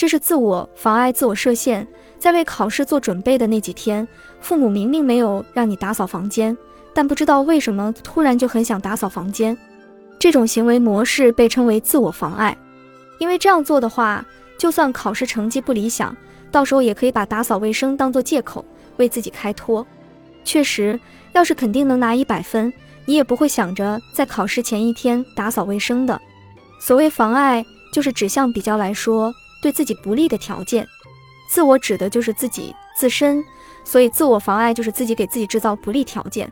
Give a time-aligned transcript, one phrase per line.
[0.00, 1.86] 这是自我妨碍、自我设限。
[2.18, 4.08] 在为考试做准备的那几天，
[4.40, 6.56] 父母明明没有让你打扫房间，
[6.94, 9.54] 但不知道为什么突然就很想打扫房间。
[10.18, 12.56] 这种行为模式被称为自我妨碍，
[13.18, 14.24] 因为这样做的话，
[14.56, 16.16] 就算考试成绩不理想，
[16.50, 18.64] 到时候也可以把打扫卫生当做借口
[18.96, 19.86] 为自己开脱。
[20.46, 20.98] 确实，
[21.34, 22.72] 要是肯定能拿一百分，
[23.04, 26.18] 你也不会想着在考试前一天打扫卫生的。
[26.80, 27.62] 所谓妨碍，
[27.92, 30.86] 就是指向比较来说对自己不利的条件。
[31.48, 33.44] 自我指的就是自己自身，
[33.84, 36.50] 所以自我妨碍就是自己给自己制造不利条件。